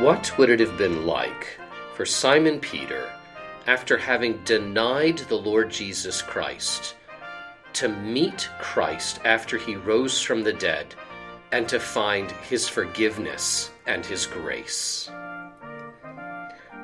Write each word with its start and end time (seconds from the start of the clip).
What 0.00 0.36
would 0.36 0.50
it 0.50 0.60
have 0.60 0.76
been 0.76 1.06
like 1.06 1.58
for 1.94 2.04
Simon 2.04 2.60
Peter, 2.60 3.10
after 3.66 3.96
having 3.96 4.44
denied 4.44 5.16
the 5.16 5.38
Lord 5.38 5.70
Jesus 5.70 6.20
Christ, 6.20 6.96
to 7.72 7.88
meet 7.88 8.50
Christ 8.58 9.20
after 9.24 9.56
he 9.56 9.74
rose 9.74 10.20
from 10.20 10.42
the 10.42 10.52
dead 10.52 10.94
and 11.50 11.66
to 11.70 11.80
find 11.80 12.30
his 12.30 12.68
forgiveness 12.68 13.70
and 13.86 14.04
his 14.04 14.26
grace? 14.26 15.10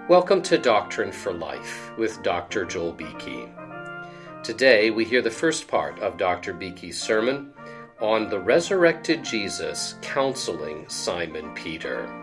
Welcome 0.09 0.41
to 0.45 0.57
Doctrine 0.57 1.13
for 1.13 1.35
Life 1.35 1.91
with 1.99 2.23
Dr. 2.23 2.65
Joel 2.65 2.95
Beeke. 2.95 3.51
Today 4.43 4.91
we 4.91 5.05
hear 5.05 5.21
the 5.21 5.31
first 5.31 5.69
part 5.69 5.99
of 5.99 6.17
Dr. 6.17 6.55
Beeke's 6.55 6.99
sermon 6.99 7.53
on 8.01 8.31
the 8.31 8.41
resurrected 8.41 9.23
Jesus 9.23 9.97
counseling 10.01 10.89
Simon 10.89 11.53
Peter. 11.55 12.21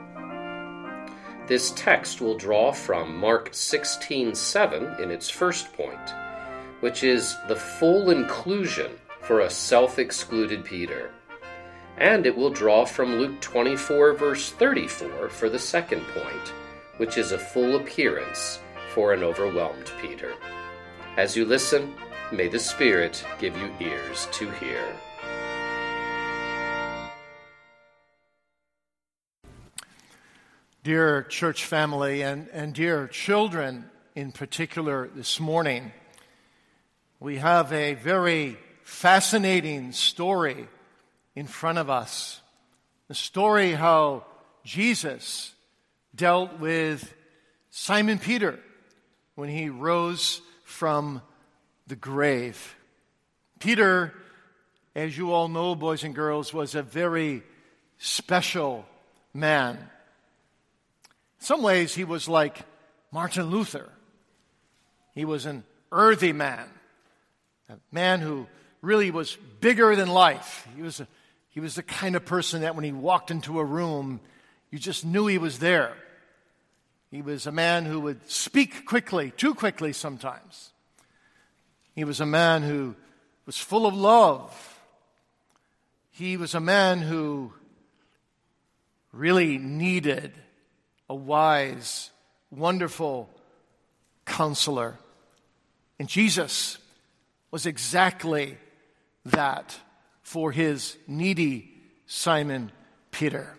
This 1.50 1.72
text 1.72 2.22
will 2.22 2.38
draw 2.38 2.72
from 2.72 3.18
Mark 3.18 3.54
16:7 3.54 5.00
in 5.02 5.10
its 5.10 5.32
first 5.32 5.74
point, 5.74 6.14
which 6.80 7.04
is 7.04 7.36
the 7.48 7.56
full 7.56 8.12
inclusion 8.12 8.92
for 9.22 9.40
a 9.40 9.50
self-excluded 9.50 10.64
Peter. 10.64 11.10
And 11.98 12.28
it 12.28 12.38
will 12.38 12.52
draw 12.52 12.86
from 12.86 13.16
Luke 13.16 13.42
24 13.42 14.14
verse 14.14 14.52
34 14.52 15.30
for 15.30 15.50
the 15.50 15.58
second 15.58 16.06
point, 16.14 16.54
which 16.98 17.18
is 17.18 17.32
a 17.32 17.40
full 17.40 17.78
appearance 17.78 18.60
for 18.94 19.12
an 19.12 19.24
overwhelmed 19.24 19.92
Peter. 20.00 20.36
As 21.18 21.36
you 21.36 21.46
listen, 21.46 21.96
may 22.32 22.48
the 22.48 22.60
Spirit 22.60 23.26
give 23.40 23.58
you 23.58 23.74
ears 23.80 24.28
to 24.34 24.52
hear. 24.52 24.86
Dear 30.90 31.22
church 31.22 31.66
family 31.66 32.24
and, 32.24 32.48
and 32.52 32.74
dear 32.74 33.08
children 33.08 33.86
in 34.16 34.32
particular 34.32 35.08
this 35.14 35.40
morning, 35.40 35.92
we 37.20 37.38
have 37.38 37.72
a 37.72 37.94
very 37.94 38.58
fascinating 38.82 39.92
story 39.92 40.68
in 41.36 41.46
front 41.46 41.78
of 41.78 41.92
us. 41.92 42.42
The 43.08 43.14
story 43.14 43.74
how 43.74 44.26
Jesus 44.64 45.54
dealt 46.16 46.60
with 46.60 47.14
Simon 47.70 48.18
Peter 48.18 48.60
when 49.36 49.50
he 49.50 49.70
rose 49.70 50.42
from 50.64 51.22
the 51.86 51.96
grave. 51.96 52.76
Peter, 53.60 54.12
as 54.96 55.16
you 55.16 55.34
all 55.34 55.50
know, 55.50 55.76
boys 55.76 56.04
and 56.04 56.16
girls, 56.16 56.52
was 56.52 56.74
a 56.74 56.82
very 56.82 57.44
special 58.00 58.88
man. 59.36 59.78
Some 61.40 61.62
ways, 61.62 61.96
he 61.96 62.04
was 62.04 62.28
like 62.28 62.60
Martin 63.12 63.50
Luther. 63.50 63.90
He 65.16 65.26
was 65.26 65.46
an 65.46 65.64
earthy 65.92 66.34
man, 66.34 66.68
a 67.70 67.78
man 67.92 68.20
who 68.20 68.48
really 68.82 69.12
was 69.12 69.38
bigger 69.60 69.96
than 69.96 70.10
life. 70.10 70.68
He 70.76 70.82
was, 70.82 71.00
a, 71.00 71.08
he 71.50 71.60
was 71.60 71.76
the 71.76 71.84
kind 71.84 72.16
of 72.16 72.26
person 72.26 72.62
that 72.62 72.76
when 72.76 72.84
he 72.84 72.92
walked 72.92 73.32
into 73.32 73.60
a 73.60 73.66
room, 73.66 74.20
you 74.70 74.80
just 74.80 75.06
knew 75.06 75.28
he 75.28 75.38
was 75.38 75.60
there. 75.60 75.94
He 77.10 77.22
was 77.22 77.48
a 77.48 77.52
man 77.52 77.86
who 77.86 78.00
would 78.02 78.30
speak 78.30 78.86
quickly, 78.86 79.32
too 79.32 79.56
quickly 79.56 79.94
sometimes. 79.94 80.72
He 81.96 82.04
was 82.04 82.22
a 82.22 82.26
man 82.26 82.62
who 82.62 82.96
was 83.46 83.58
full 83.58 83.88
of 83.88 83.96
love. 83.96 84.80
He 86.12 86.38
was 86.38 86.54
a 86.54 86.60
man 86.60 87.00
who 87.00 87.52
really 89.12 89.58
needed 89.58 90.34
a 91.10 91.16
wise, 91.16 92.12
wonderful 92.52 93.30
counselor. 94.26 94.98
And 95.98 96.08
Jesus 96.08 96.78
was 97.52 97.66
exactly 97.66 98.58
that 99.26 99.78
for 100.22 100.52
his 100.52 100.96
needy 101.08 101.74
Simon 102.06 102.72
Peter. 103.12 103.56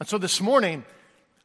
And 0.00 0.08
so 0.08 0.18
this 0.18 0.40
morning, 0.40 0.84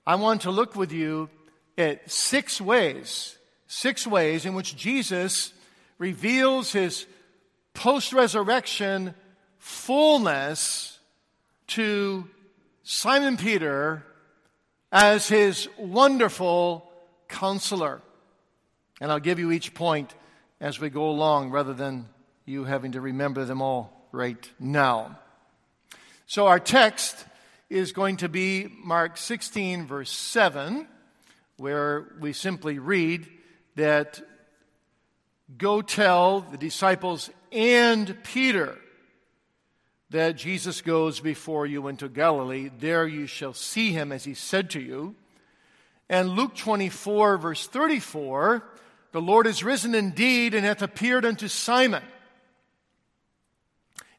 I 0.06 0.16
want 0.16 0.42
to 0.42 0.52
look 0.52 0.76
with 0.76 0.92
you 0.92 1.30
at 1.78 2.10
six 2.10 2.60
ways, 2.60 3.38
six 3.68 4.08
ways 4.08 4.46
in 4.46 4.56
which 4.56 4.76
Jesus 4.76 5.54
reveals 6.00 6.72
his 6.72 7.06
post 7.74 8.14
resurrection 8.14 9.14
fullness 9.60 10.98
to 11.68 12.28
Simon 12.84 13.38
Peter 13.38 14.04
as 14.92 15.28
his 15.28 15.68
wonderful 15.78 16.90
counselor. 17.28 18.02
And 19.02 19.12
I'll 19.12 19.20
give 19.20 19.40
you 19.40 19.52
each 19.52 19.74
point 19.74 20.14
as 20.60 20.80
we 20.80 20.90
go 20.90 21.10
along 21.10 21.52
rather 21.52 21.74
than 21.74 22.08
you 22.46 22.64
having 22.64 22.94
to 22.94 23.02
remember 23.02 23.46
them 23.46 23.62
all 23.62 24.08
right 24.12 24.50
now. 24.60 25.20
So 26.26 26.48
our 26.48 26.60
text 26.60 27.26
is 27.70 27.92
going 27.92 28.18
to 28.18 28.30
be 28.30 28.68
Mark 28.84 29.18
16, 29.18 29.88
verse 29.88 30.12
7, 30.12 30.88
where 31.58 32.08
we 32.20 32.34
simply 32.34 32.80
read 32.80 33.28
that 33.76 34.22
go 35.58 35.82
tell 35.82 36.42
the 36.42 36.58
disciples 36.58 37.30
and 37.52 38.18
Peter 38.24 38.78
that 40.10 40.38
Jesus 40.38 40.82
goes 40.82 41.20
before 41.20 41.66
you 41.66 41.88
into 41.88 42.08
Galilee. 42.08 42.70
There 42.80 43.08
you 43.08 43.28
shall 43.28 43.54
see 43.54 43.92
him 43.92 44.12
as 44.12 44.24
he 44.24 44.34
said 44.34 44.70
to 44.72 44.80
you. 44.80 45.16
And 46.10 46.30
Luke 46.30 46.56
24, 46.56 47.38
verse 47.38 47.68
34, 47.68 48.64
the 49.12 49.22
Lord 49.22 49.48
is 49.48 49.64
risen 49.64 49.94
indeed 49.94 50.54
and 50.54 50.66
hath 50.66 50.82
appeared 50.82 51.26
unto 51.26 51.48
Simon. 51.48 52.04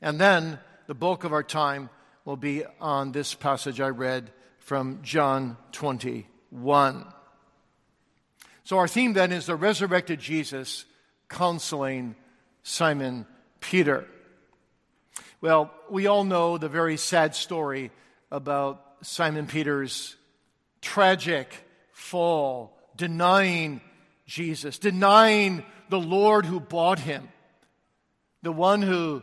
And 0.02 0.20
then 0.20 0.58
the 0.86 0.94
bulk 0.94 1.24
of 1.24 1.32
our 1.32 1.42
time 1.42 1.88
will 2.24 2.36
be 2.36 2.64
on 2.80 3.12
this 3.12 3.32
passage 3.32 3.80
I 3.80 3.88
read 3.88 4.30
from 4.58 5.00
John 5.02 5.56
21. 5.72 7.06
So 8.64 8.76
our 8.76 8.88
theme 8.88 9.14
then 9.14 9.32
is 9.32 9.46
the 9.46 9.56
resurrected 9.56 10.20
Jesus 10.20 10.84
counseling 11.30 12.16
Simon 12.62 13.26
Peter. 13.60 14.06
Well, 15.40 15.72
we 15.88 16.08
all 16.08 16.24
know 16.24 16.58
the 16.58 16.68
very 16.68 16.96
sad 16.96 17.34
story 17.34 17.92
about 18.30 18.84
Simon 19.02 19.46
Peter's 19.46 20.16
tragic 20.82 21.54
fall, 21.92 22.76
denying 22.96 23.80
Jesus, 24.26 24.78
denying 24.78 25.64
the 25.90 26.00
Lord 26.00 26.44
who 26.44 26.58
bought 26.58 26.98
him, 26.98 27.28
the 28.42 28.52
one 28.52 28.82
who 28.82 29.22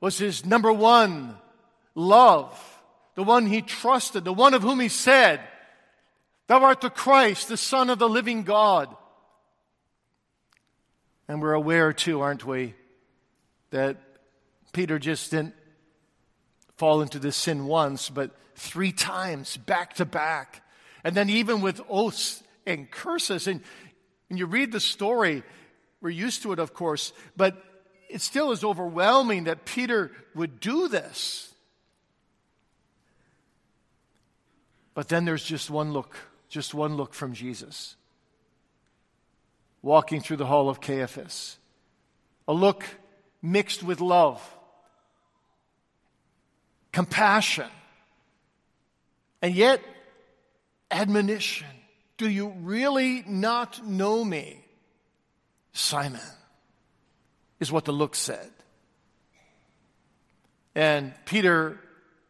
was 0.00 0.18
his 0.18 0.44
number 0.44 0.72
one 0.72 1.36
love, 1.94 2.82
the 3.14 3.22
one 3.22 3.46
he 3.46 3.62
trusted, 3.62 4.24
the 4.24 4.32
one 4.32 4.54
of 4.54 4.62
whom 4.62 4.80
he 4.80 4.88
said, 4.88 5.40
Thou 6.48 6.64
art 6.64 6.80
the 6.80 6.90
Christ, 6.90 7.48
the 7.48 7.56
Son 7.56 7.88
of 7.88 8.00
the 8.00 8.08
living 8.08 8.42
God. 8.42 8.94
And 11.28 11.40
we're 11.40 11.52
aware, 11.52 11.92
too, 11.92 12.20
aren't 12.20 12.44
we, 12.44 12.74
that 13.70 13.96
Peter 14.72 14.98
just 14.98 15.30
didn't 15.30 15.54
fall 16.76 17.02
into 17.02 17.18
this 17.18 17.36
sin 17.36 17.66
once, 17.66 18.10
but 18.10 18.30
three 18.56 18.92
times 18.92 19.56
back 19.56 19.94
to 19.94 20.04
back. 20.04 20.62
And 21.04 21.14
then 21.14 21.28
even 21.30 21.60
with 21.60 21.80
oaths 21.88 22.42
and 22.66 22.90
curses. 22.90 23.46
And, 23.46 23.60
and 24.30 24.38
you 24.38 24.46
read 24.46 24.72
the 24.72 24.80
story, 24.80 25.42
we're 26.00 26.10
used 26.10 26.42
to 26.42 26.52
it, 26.52 26.58
of 26.58 26.74
course, 26.74 27.12
but 27.36 27.62
it 28.08 28.20
still 28.20 28.52
is 28.52 28.64
overwhelming 28.64 29.44
that 29.44 29.64
Peter 29.64 30.10
would 30.34 30.60
do 30.60 30.88
this. 30.88 31.54
But 34.94 35.08
then 35.08 35.24
there's 35.24 35.44
just 35.44 35.70
one 35.70 35.92
look, 35.92 36.16
just 36.48 36.74
one 36.74 36.96
look 36.96 37.14
from 37.14 37.32
Jesus. 37.32 37.96
Walking 39.80 40.20
through 40.20 40.36
the 40.36 40.46
hall 40.46 40.68
of 40.68 40.80
Caiaphas. 40.80 41.56
A 42.46 42.52
look 42.52 42.84
mixed 43.40 43.82
with 43.82 44.00
love 44.00 44.42
compassion, 46.92 47.68
and 49.40 49.54
yet 49.54 49.80
admonition. 50.90 51.66
Do 52.18 52.28
you 52.28 52.54
really 52.60 53.24
not 53.26 53.84
know 53.84 54.24
me? 54.24 54.64
Simon, 55.72 56.20
is 57.58 57.72
what 57.72 57.84
the 57.84 57.92
look 57.92 58.14
said. 58.14 58.50
And 60.74 61.12
Peter, 61.24 61.78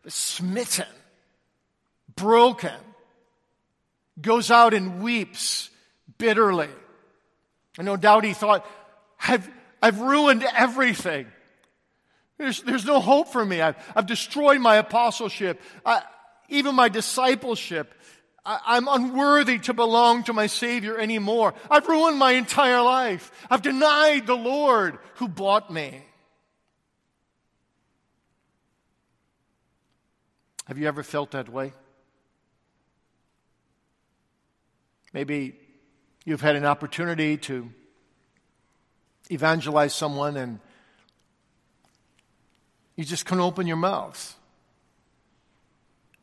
smitten, 0.06 0.86
broken, 2.14 2.78
goes 4.20 4.50
out 4.50 4.74
and 4.74 5.02
weeps 5.02 5.70
bitterly. 6.18 6.68
And 7.78 7.84
no 7.84 7.96
doubt 7.96 8.24
he 8.24 8.32
thought, 8.32 8.66
I've, 9.26 9.48
I've 9.82 10.00
ruined 10.00 10.44
everything. 10.56 11.26
There's, 12.38 12.62
there's 12.62 12.84
no 12.84 13.00
hope 13.00 13.28
for 13.28 13.44
me. 13.44 13.60
I've, 13.60 13.76
I've 13.94 14.06
destroyed 14.06 14.60
my 14.60 14.76
apostleship, 14.76 15.60
I, 15.84 16.02
even 16.48 16.74
my 16.74 16.88
discipleship. 16.88 17.94
I, 18.44 18.76
am 18.76 18.88
unworthy 18.88 19.58
to 19.60 19.74
belong 19.74 20.24
to 20.24 20.32
my 20.32 20.48
Savior 20.48 20.98
anymore. 20.98 21.54
I've 21.70 21.86
ruined 21.86 22.18
my 22.18 22.32
entire 22.32 22.82
life. 22.82 23.30
I've 23.48 23.62
denied 23.62 24.26
the 24.26 24.34
Lord 24.36 24.98
who 25.16 25.28
bought 25.28 25.72
me. 25.72 26.04
Have 30.66 30.78
you 30.78 30.88
ever 30.88 31.02
felt 31.02 31.32
that 31.32 31.48
way? 31.48 31.72
Maybe 35.12 35.54
you've 36.24 36.40
had 36.40 36.56
an 36.56 36.64
opportunity 36.64 37.36
to 37.36 37.70
evangelize 39.30 39.94
someone 39.94 40.36
and 40.36 40.60
you 42.96 43.04
just 43.04 43.26
couldn't 43.26 43.42
open 43.42 43.66
your 43.66 43.76
mouth. 43.76 44.36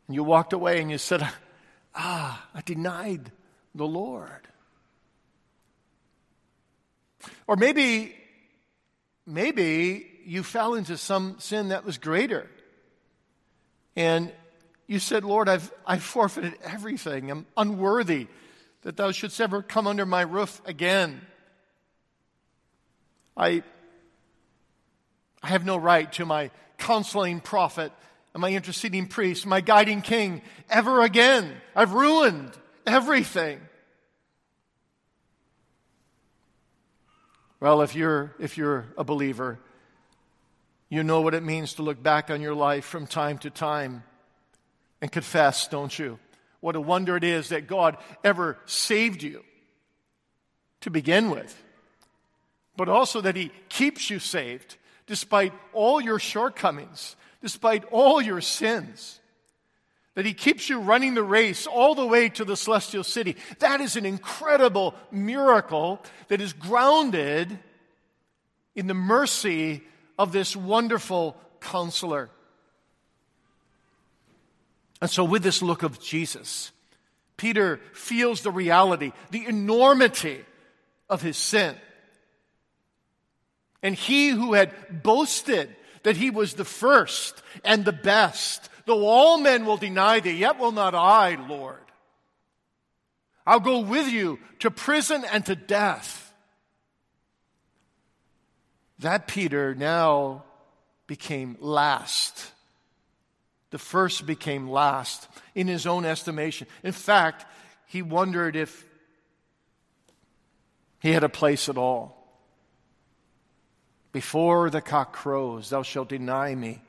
And 0.08 0.16
you 0.16 0.24
walked 0.24 0.54
away 0.54 0.82
and 0.82 0.90
you 0.92 0.98
said, 0.98 1.28
Ah, 1.96 2.48
I 2.54 2.62
denied 2.62 3.32
the 3.74 3.88
Lord. 3.88 4.48
Or 7.48 7.56
maybe, 7.56 8.16
maybe 9.26 10.08
you 10.26 10.44
fell 10.44 10.76
into 10.76 10.98
some 10.98 11.36
sin 11.40 11.70
that 11.70 11.84
was 11.84 11.98
greater. 11.98 12.50
And 13.96 14.32
you 14.88 15.00
said, 15.00 15.24
Lord, 15.24 15.50
I've, 15.50 15.72
I've 15.86 16.04
forfeited 16.04 16.54
everything. 16.64 17.30
I'm 17.32 17.46
unworthy 17.58 18.28
that 18.84 18.98
thou 18.98 19.12
shouldst 19.12 19.42
ever 19.42 19.62
come 19.62 19.88
under 19.88 20.06
my 20.06 20.22
roof 20.22 20.62
again. 20.66 21.22
I, 23.36 23.64
I 25.42 25.48
have 25.48 25.66
no 25.66 25.78
right 25.78 26.12
to 26.14 26.26
my 26.26 26.52
counseling 26.78 27.40
prophet 27.40 27.92
and 28.34 28.42
my 28.42 28.52
interceding 28.52 29.08
priest, 29.08 29.46
my 29.46 29.62
guiding 29.62 30.02
king, 30.02 30.42
ever 30.70 31.02
again. 31.02 31.54
I've 31.76 31.94
ruined 31.94 32.52
everything. 32.86 33.60
Well, 37.60 37.82
if 37.82 37.96
you're, 37.96 38.34
if 38.40 38.58
you're 38.58 38.88
a 38.98 39.04
believer, 39.04 39.60
you 40.88 41.04
know 41.04 41.22
what 41.22 41.34
it 41.34 41.44
means 41.44 41.74
to 41.74 41.84
look 41.84 42.02
back 42.02 42.30
on 42.30 42.42
your 42.42 42.56
life 42.56 42.86
from 42.86 43.06
time 43.06 43.38
to 43.40 43.50
time 43.50 44.04
and 45.02 45.12
confess, 45.12 45.68
don't 45.68 45.98
you? 45.98 46.20
What 46.62 46.76
a 46.76 46.82
wonder 46.82 47.16
it 47.16 47.24
is 47.24 47.50
that 47.50 47.68
God 47.68 47.98
ever 48.24 48.58
saved 48.66 49.24
you 49.24 49.44
to 50.82 50.90
begin 50.90 51.30
with, 51.30 51.62
but 52.76 52.90
also 52.90 53.22
that 53.22 53.36
He 53.36 53.52
keeps 53.70 54.10
you 54.10 54.20
saved 54.20 54.78
despite 55.10 55.52
all 55.74 56.00
your 56.00 56.20
shortcomings, 56.20 57.16
despite 57.42 57.84
all 57.86 58.22
your 58.22 58.42
sins, 58.42 59.20
that 60.14 60.24
He 60.24 60.36
keeps 60.36 60.70
you 60.70 60.80
running 60.80 61.16
the 61.16 61.24
race 61.24 61.66
all 61.66 61.96
the 61.96 62.06
way 62.06 62.30
to 62.30 62.46
the 62.46 62.56
celestial 62.56 63.04
city. 63.04 63.36
That 63.58 63.82
is 63.82 63.96
an 63.96 64.06
incredible 64.06 64.94
miracle 65.12 66.00
that 66.28 66.40
is 66.40 66.54
grounded 66.54 67.58
in 68.76 68.86
the 68.86 68.94
mercy 68.94 69.82
of 70.20 70.32
this 70.32 70.56
wonderful 70.56 71.36
counselor. 71.60 72.30
And 75.02 75.10
so, 75.10 75.24
with 75.24 75.42
this 75.42 75.64
look 75.64 75.82
of 75.82 76.00
Jesus, 76.00 76.72
Peter 77.36 77.80
feels 77.94 78.42
the 78.42 78.52
reality, 78.52 79.12
the 79.32 79.48
enormity 79.48 80.46
of 81.10 81.24
his 81.24 81.38
sin. 81.38 81.76
And 83.82 83.96
he 83.96 84.30
who 84.30 84.54
had 84.54 85.04
boasted 85.04 85.76
that 86.04 86.18
he 86.18 86.30
was 86.30 86.54
the 86.54 86.66
first 86.66 87.42
and 87.64 87.86
the 87.86 87.94
best, 87.94 88.70
though 88.86 89.08
all 89.08 89.38
men 89.38 89.66
will 89.66 89.78
deny 89.78 90.20
thee, 90.20 90.32
yet 90.32 90.60
will 90.60 90.72
not 90.72 90.96
I, 90.96 91.36
Lord. 91.36 91.78
I'll 93.46 93.60
go 93.60 93.80
with 93.80 94.08
you 94.08 94.40
to 94.60 94.70
prison 94.70 95.26
and 95.32 95.46
to 95.46 95.56
death. 95.56 96.34
That 99.00 99.28
Peter 99.28 99.74
now 99.74 100.44
became 101.08 101.58
last. 101.60 102.52
The 103.72 103.78
first 103.78 104.26
became 104.26 104.70
last 104.70 105.28
in 105.56 105.68
his 105.68 105.88
own 105.88 106.06
estimation. 106.06 106.68
In 106.84 106.92
fact, 106.92 107.46
he 107.88 108.02
wondered 108.02 108.56
if 108.56 108.86
he 111.00 111.12
had 111.12 111.24
a 111.24 111.30
place 111.30 111.70
at 111.70 111.78
all. 111.78 112.19
Before 114.12 114.70
the 114.70 114.82
cock 114.82 115.14
crows, 115.14 115.70
thou 115.70 115.84
shalt 115.84 116.10
deny 116.10 116.54
me 116.56 116.82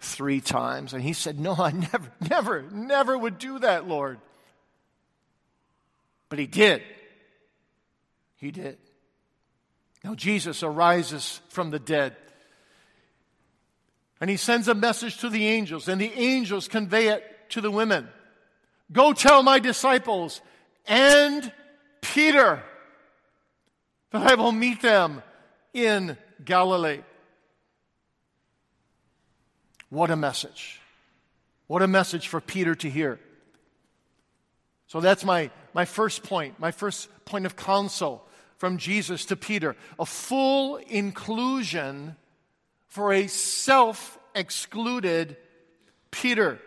three 0.00 0.40
times. 0.40 0.94
And 0.94 1.02
he 1.02 1.12
said, 1.12 1.38
No, 1.38 1.54
I 1.54 1.70
never, 1.70 2.12
never, 2.28 2.62
never 2.72 3.16
would 3.16 3.38
do 3.38 3.60
that, 3.60 3.86
Lord. 3.86 4.18
But 6.28 6.38
he 6.38 6.46
did. 6.46 6.82
He 8.36 8.50
did. 8.50 8.78
Now 10.02 10.14
Jesus 10.14 10.62
arises 10.62 11.40
from 11.48 11.70
the 11.70 11.78
dead. 11.78 12.16
And 14.20 14.28
he 14.28 14.36
sends 14.36 14.68
a 14.68 14.74
message 14.74 15.18
to 15.18 15.30
the 15.30 15.46
angels, 15.46 15.88
and 15.88 16.00
the 16.00 16.12
angels 16.12 16.68
convey 16.68 17.08
it 17.08 17.24
to 17.50 17.60
the 17.60 17.70
women. 17.70 18.08
Go 18.92 19.12
tell 19.12 19.42
my 19.42 19.58
disciples 19.58 20.40
and 20.86 21.50
Peter 22.00 22.62
that 24.10 24.30
I 24.30 24.34
will 24.34 24.52
meet 24.52 24.82
them 24.82 25.22
in 25.72 26.18
Galilee. 26.44 27.00
What 29.88 30.10
a 30.10 30.16
message. 30.16 30.80
What 31.66 31.82
a 31.82 31.88
message 31.88 32.28
for 32.28 32.40
Peter 32.40 32.74
to 32.76 32.90
hear. 32.90 33.18
So 34.86 35.00
that's 35.00 35.24
my, 35.24 35.50
my 35.72 35.84
first 35.84 36.22
point, 36.22 36.58
my 36.58 36.72
first 36.72 37.08
point 37.24 37.46
of 37.46 37.56
counsel 37.56 38.26
from 38.58 38.76
Jesus 38.76 39.24
to 39.26 39.36
Peter. 39.36 39.76
A 39.98 40.06
full 40.06 40.76
inclusion 40.76 42.16
for 42.88 43.12
a 43.12 43.26
self 43.26 44.18
excluded 44.34 45.36
Peter. 46.10 46.58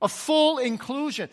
A 0.00 0.08
full 0.08 0.58
inclusion 0.58 1.30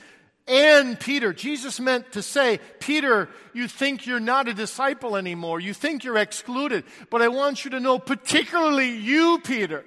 and 0.50 1.00
Peter. 1.00 1.31
Jesus 1.31 1.80
meant 1.80 2.13
to 2.13 2.24
say, 2.24 2.60
Peter, 2.80 3.30
you 3.54 3.68
think 3.68 4.07
you're 4.07 4.19
not 4.19 4.48
a 4.48 4.54
disciple 4.54 5.16
anymore. 5.16 5.60
You 5.60 5.74
think 5.74 6.04
you're 6.04 6.18
excluded. 6.18 6.84
But 7.12 7.22
I 7.22 7.28
want 7.28 7.63
you 7.63 7.72
to 7.72 7.80
know, 7.80 8.00
particularly 8.00 8.90
you, 8.90 9.40
Peter, 9.44 9.86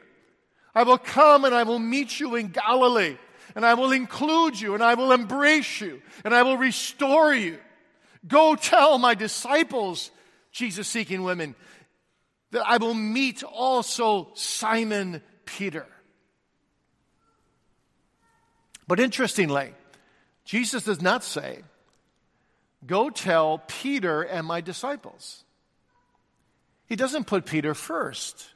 I 0.75 0.85
will 0.85 0.99
come 0.99 1.45
and 1.45 1.55
I 1.55 1.65
will 1.65 1.81
meet 1.81 2.21
you 2.21 2.37
in 2.37 2.49
Galilee. 2.49 3.17
And 3.55 3.67
I 3.67 3.75
will 3.75 3.93
include 3.93 4.59
you 4.59 4.75
and 4.75 4.83
I 4.83 4.95
will 4.95 5.13
embrace 5.13 5.81
you 5.81 6.01
and 6.25 6.35
I 6.35 6.43
will 6.43 6.57
restore 6.57 7.35
you. 7.35 7.59
Go 8.27 8.55
tell 8.55 8.99
my 8.99 9.15
disciples, 9.15 10.11
Jesus 10.53 10.87
seeking 10.87 11.23
women, 11.25 11.55
that 12.53 12.65
I 12.67 12.77
will 12.77 12.95
meet 12.95 13.43
also 13.43 14.31
Simon 14.35 15.23
Peter. 15.45 15.87
But 18.87 19.01
interestingly, 19.01 19.73
Jesus 20.45 20.85
does 20.85 21.01
not 21.01 21.25
say, 21.25 21.63
Go 22.87 23.11
tell 23.11 23.63
Peter 23.69 24.23
and 24.23 24.47
my 24.47 24.61
disciples. 24.61 25.45
He 26.87 26.97
doesn't 26.97 27.27
put 27.27 27.47
Peter 27.47 27.75
first. 27.75 28.49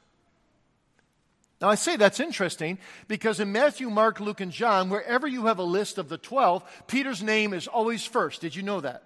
Now, 1.59 1.69
I 1.69 1.75
say 1.75 1.95
that's 1.95 2.19
interesting 2.19 2.77
because 3.07 3.39
in 3.39 3.51
Matthew, 3.51 3.89
Mark, 3.89 4.19
Luke, 4.19 4.41
and 4.41 4.51
John, 4.51 4.89
wherever 4.89 5.25
you 5.25 5.47
have 5.47 5.57
a 5.57 5.63
list 5.63 5.97
of 5.97 6.07
the 6.07 6.17
12, 6.17 6.63
Peter's 6.85 7.23
name 7.23 7.53
is 7.53 7.67
always 7.67 8.05
first. 8.05 8.41
Did 8.41 8.55
you 8.55 8.61
know 8.61 8.81
that? 8.81 9.03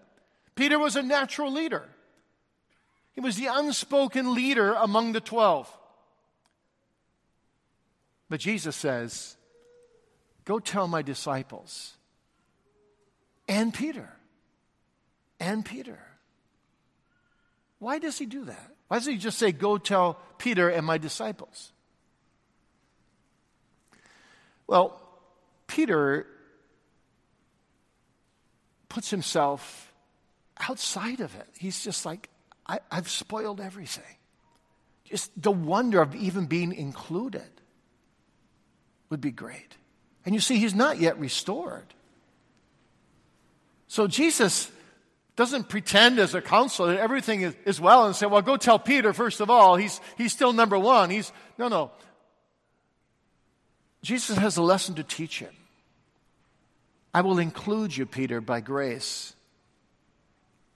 Peter 0.55 0.77
was 0.77 0.97
a 0.97 1.01
natural 1.01 1.51
leader, 1.51 1.87
he 3.13 3.21
was 3.21 3.35
the 3.35 3.47
unspoken 3.47 4.33
leader 4.33 4.73
among 4.73 5.11
the 5.11 5.21
12. 5.21 5.77
But 8.29 8.39
Jesus 8.39 8.75
says, 8.75 9.35
Go 10.45 10.59
tell 10.59 10.87
my 10.87 11.01
disciples 11.01 11.97
and 13.51 13.73
Peter. 13.73 14.09
And 15.37 15.65
Peter. 15.65 15.99
Why 17.79 17.99
does 17.99 18.17
he 18.17 18.25
do 18.25 18.45
that? 18.45 18.71
Why 18.87 18.97
doesn't 18.97 19.11
he 19.11 19.19
just 19.19 19.37
say, 19.37 19.51
Go 19.51 19.77
tell 19.77 20.19
Peter 20.37 20.69
and 20.69 20.85
my 20.85 20.97
disciples? 20.97 21.73
Well, 24.67 25.01
Peter 25.67 26.27
puts 28.87 29.09
himself 29.09 29.91
outside 30.57 31.19
of 31.19 31.35
it. 31.35 31.47
He's 31.59 31.83
just 31.83 32.05
like, 32.05 32.29
I, 32.65 32.79
have 32.89 33.09
spoiled 33.09 33.59
everything. 33.59 34.15
Just 35.03 35.29
the 35.41 35.51
wonder 35.51 36.01
of 36.01 36.15
even 36.15 36.45
being 36.45 36.71
included 36.71 37.49
would 39.09 39.19
be 39.19 39.31
great. 39.31 39.75
And 40.25 40.33
you 40.33 40.39
see, 40.39 40.57
he's 40.57 40.75
not 40.75 41.01
yet 41.01 41.19
restored. 41.19 41.93
So 43.91 44.07
Jesus 44.07 44.71
doesn't 45.35 45.67
pretend 45.67 46.17
as 46.17 46.33
a 46.33 46.41
counselor 46.41 46.93
that 46.93 47.01
everything 47.01 47.41
is, 47.41 47.53
is 47.65 47.81
well 47.81 48.05
and 48.05 48.15
say, 48.15 48.25
well, 48.25 48.41
go 48.41 48.55
tell 48.55 48.79
Peter, 48.79 49.11
first 49.11 49.41
of 49.41 49.49
all, 49.49 49.75
he's, 49.75 49.99
he's 50.17 50.31
still 50.31 50.53
number 50.53 50.79
one. 50.79 51.09
He's, 51.09 51.29
no, 51.57 51.67
no. 51.67 51.91
Jesus 54.01 54.37
has 54.37 54.55
a 54.55 54.61
lesson 54.61 54.95
to 54.95 55.03
teach 55.03 55.39
him. 55.39 55.51
I 57.13 57.19
will 57.19 57.37
include 57.37 57.97
you, 57.97 58.05
Peter, 58.05 58.39
by 58.39 58.61
grace, 58.61 59.33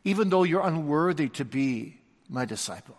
even 0.03 0.27
though 0.27 0.43
you're 0.43 0.67
unworthy 0.67 1.29
to 1.29 1.45
be 1.45 1.95
my 2.27 2.43
disciple. 2.43 2.98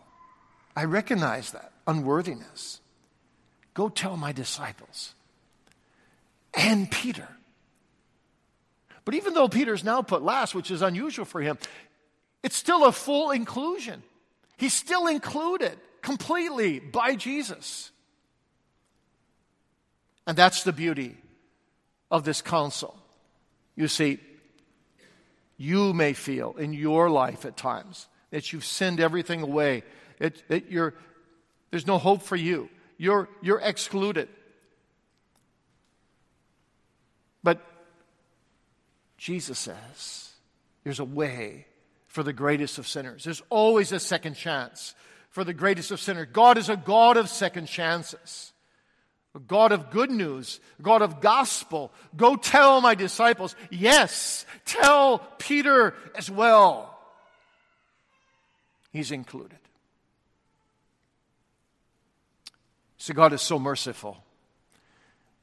I 0.74 0.84
recognize 0.84 1.50
that 1.50 1.72
unworthiness. 1.86 2.80
Go 3.74 3.90
tell 3.90 4.16
my 4.16 4.32
disciples 4.32 5.12
and 6.54 6.90
Peter. 6.90 7.28
But 9.06 9.14
even 9.14 9.34
though 9.34 9.48
Peter's 9.48 9.84
now 9.84 10.02
put 10.02 10.22
last, 10.22 10.54
which 10.54 10.70
is 10.70 10.82
unusual 10.82 11.24
for 11.24 11.40
him, 11.40 11.56
it's 12.42 12.56
still 12.56 12.84
a 12.84 12.92
full 12.92 13.30
inclusion. 13.30 14.02
He's 14.58 14.74
still 14.74 15.06
included 15.06 15.78
completely 16.02 16.80
by 16.80 17.14
Jesus. 17.14 17.92
And 20.26 20.36
that's 20.36 20.64
the 20.64 20.72
beauty 20.72 21.16
of 22.10 22.24
this 22.24 22.42
counsel. 22.42 22.98
You 23.76 23.86
see, 23.86 24.18
you 25.56 25.92
may 25.92 26.12
feel 26.12 26.56
in 26.56 26.72
your 26.72 27.08
life 27.08 27.44
at 27.44 27.56
times 27.56 28.08
that 28.30 28.52
you've 28.52 28.64
sinned 28.64 28.98
everything 28.98 29.40
away, 29.40 29.84
that, 30.18 30.68
you're, 30.68 30.94
there's 31.70 31.86
no 31.86 31.98
hope 31.98 32.22
for 32.22 32.36
you, 32.36 32.68
you're, 32.98 33.28
you're 33.40 33.60
excluded. 33.60 34.28
But 37.44 37.64
Jesus 39.16 39.58
says 39.58 40.30
there's 40.84 41.00
a 41.00 41.04
way 41.04 41.66
for 42.06 42.22
the 42.22 42.32
greatest 42.32 42.78
of 42.78 42.86
sinners. 42.86 43.24
There's 43.24 43.42
always 43.50 43.92
a 43.92 44.00
second 44.00 44.34
chance 44.34 44.94
for 45.30 45.44
the 45.44 45.54
greatest 45.54 45.90
of 45.90 46.00
sinners. 46.00 46.28
God 46.32 46.58
is 46.58 46.68
a 46.68 46.76
God 46.76 47.16
of 47.16 47.28
second 47.28 47.66
chances 47.66 48.52
a 49.36 49.38
God 49.38 49.70
of 49.70 49.90
good 49.90 50.10
news, 50.10 50.58
a 50.78 50.82
God 50.82 51.02
of 51.02 51.20
gospel. 51.20 51.92
Go 52.16 52.36
tell 52.36 52.80
my 52.80 52.94
disciples. 52.94 53.54
Yes, 53.70 54.46
tell 54.64 55.18
Peter 55.38 55.94
as 56.14 56.30
well. 56.30 56.98
He's 58.92 59.12
included. 59.12 59.58
So 62.96 63.12
God 63.12 63.34
is 63.34 63.42
so 63.42 63.58
merciful. 63.58 64.24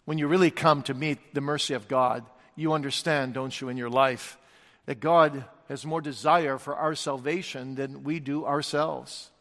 When 0.06 0.18
you 0.18 0.28
really 0.28 0.52
come 0.52 0.82
to 0.84 0.96
meet 0.96 1.20
the 1.36 1.40
mercy 1.40 1.76
of 1.76 1.88
God, 1.88 2.26
you 2.56 2.74
understand, 2.74 3.34
don't 3.34 3.60
you, 3.60 3.70
in 3.70 3.78
your 3.78 3.90
life, 3.90 4.38
that 4.86 5.00
God 5.00 5.46
has 5.70 5.86
more 5.86 6.02
desire 6.02 6.58
for 6.58 6.76
our 6.76 6.96
salvation 6.96 7.76
than 7.76 8.04
we 8.04 8.20
do 8.20 8.46
ourselves. 8.46 9.32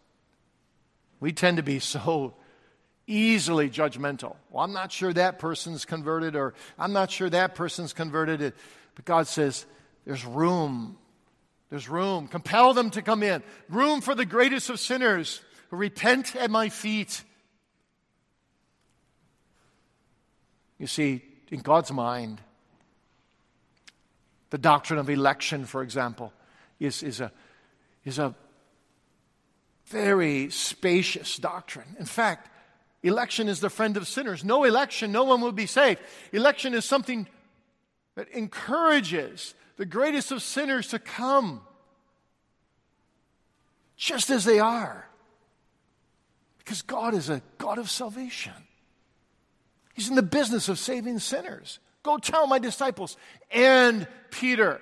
We 1.21 1.33
tend 1.33 1.57
to 1.59 1.63
be 1.63 1.79
so 1.79 2.35
easily 3.07 3.69
judgmental. 3.69 4.37
Well, 4.51 4.65
I'm 4.65 4.73
not 4.73 4.93
sure 4.93 5.13
that 5.13 5.39
person's 5.39 5.85
converted, 5.85 6.37
or 6.37 6.55
I'm 6.79 6.93
not 6.93 7.11
sure 7.11 7.29
that 7.31 7.55
person's 7.55 7.93
converted. 7.93 8.53
But 8.95 9.05
God 9.05 9.27
says, 9.27 9.67
there's 10.05 10.25
room. 10.25 10.97
There's 11.71 11.89
room. 11.89 12.29
Compel 12.29 12.75
them 12.75 12.91
to 12.91 13.03
come 13.03 13.23
in. 13.23 13.43
Room 13.69 14.01
for 14.01 14.15
the 14.15 14.25
greatest 14.25 14.71
of 14.71 14.79
sinners 14.79 15.41
who 15.71 15.77
repent 15.77 16.37
at 16.37 16.51
my 16.51 16.69
feet. 16.69 17.23
You 20.79 20.87
see, 20.87 21.23
in 21.51 21.61
God's 21.61 21.93
mind, 21.93 22.41
the 24.53 24.59
doctrine 24.59 25.01
of 25.01 25.09
election, 25.09 25.65
for 25.65 25.83
example, 25.83 26.31
is, 26.79 27.03
is, 27.03 27.21
a, 27.21 27.33
is 28.05 28.19
a 28.19 28.35
very 29.87 30.51
spacious 30.51 31.39
doctrine. 31.39 31.97
In 31.99 32.05
fact, 32.05 32.51
Election 33.03 33.49
is 33.49 33.61
the 33.61 33.71
friend 33.71 33.97
of 33.97 34.07
sinners. 34.07 34.45
No 34.45 34.65
election, 34.65 35.11
no 35.11 35.25
one 35.25 35.41
will 35.41 35.53
be 35.53 35.67
saved. 35.67 36.01
Election 36.33 36.73
is 36.73 36.85
something 36.85 37.27
that 38.15 38.29
encourages 38.29 39.55
the 39.77 39.87
greatest 39.87 40.31
of 40.31 40.43
sinners 40.43 40.89
to 40.89 40.99
come 40.99 41.63
just 43.97 44.31
as 44.31 44.45
they 44.45 44.61
are. 44.61 45.09
Because 46.59 46.83
God 46.83 47.15
is 47.15 47.29
a 47.29 47.43
God 47.59 47.79
of 47.79 47.91
salvation. 47.91 48.53
He's 49.95 50.09
in 50.09 50.15
the 50.15 50.23
business 50.23 50.69
of 50.69 50.79
saving 50.79 51.19
sinners. 51.19 51.81
Go 52.03 52.19
tell 52.19 52.47
my 52.47 52.59
disciples 52.59 53.17
and 53.51 54.07
Peter. 54.31 54.81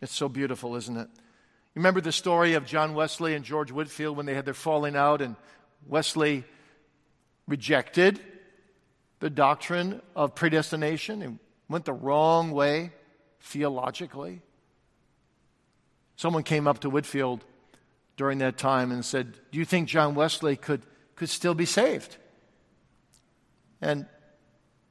It's 0.00 0.14
so 0.14 0.28
beautiful, 0.28 0.76
isn't 0.76 0.96
it? 0.96 1.08
You 1.12 1.80
remember 1.80 2.00
the 2.00 2.12
story 2.12 2.54
of 2.54 2.64
John 2.64 2.94
Wesley 2.94 3.34
and 3.34 3.44
George 3.44 3.70
Whitefield 3.70 4.16
when 4.16 4.26
they 4.26 4.34
had 4.34 4.44
their 4.44 4.54
falling 4.54 4.96
out, 4.96 5.20
and 5.20 5.36
Wesley 5.86 6.44
rejected 7.46 8.20
the 9.20 9.30
doctrine 9.30 10.00
of 10.14 10.34
predestination 10.34 11.22
and 11.22 11.38
went 11.68 11.84
the 11.84 11.92
wrong 11.92 12.52
way 12.52 12.92
theologically. 13.40 14.40
Someone 16.16 16.42
came 16.42 16.66
up 16.66 16.80
to 16.80 16.90
Whitefield 16.90 17.44
during 18.16 18.38
that 18.38 18.56
time 18.58 18.90
and 18.90 19.04
said, 19.04 19.38
Do 19.52 19.58
you 19.58 19.64
think 19.64 19.88
John 19.88 20.14
Wesley 20.14 20.56
could, 20.56 20.82
could 21.16 21.28
still 21.28 21.54
be 21.54 21.64
saved? 21.64 22.16
And 23.80 24.06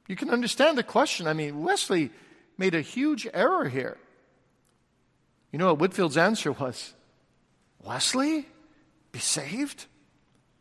you 0.08 0.16
can 0.16 0.30
understand 0.30 0.76
the 0.76 0.82
question. 0.82 1.26
I 1.26 1.34
mean, 1.34 1.62
Wesley 1.62 2.10
made 2.56 2.74
a 2.74 2.80
huge 2.80 3.28
error 3.32 3.68
here. 3.68 3.98
You 5.52 5.58
know 5.58 5.66
what 5.66 5.78
Whitefield's 5.78 6.16
answer 6.16 6.50
was? 6.52 6.94
Wesley? 7.82 8.46
Be 9.12 9.20
saved? 9.20 9.86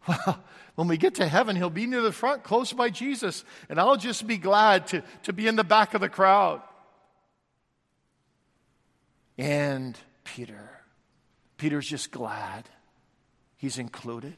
Well, 0.07 0.43
when 0.75 0.87
we 0.87 0.97
get 0.97 1.15
to 1.15 1.27
heaven, 1.27 1.55
he'll 1.55 1.71
be 1.71 1.87
near 1.87 2.03
the 2.03 2.11
front, 2.11 2.43
close 2.43 2.71
by 2.71 2.91
Jesus, 2.91 3.43
and 3.67 3.79
I'll 3.79 3.97
just 3.97 4.27
be 4.27 4.37
glad 4.37 4.85
to, 4.89 5.03
to 5.23 5.33
be 5.33 5.47
in 5.47 5.55
the 5.55 5.63
back 5.63 5.95
of 5.95 6.01
the 6.01 6.07
crowd. 6.07 6.61
And 9.39 9.97
Peter. 10.23 10.69
Peter's 11.57 11.87
just 11.87 12.11
glad 12.11 12.69
he's 13.55 13.79
included. 13.79 14.37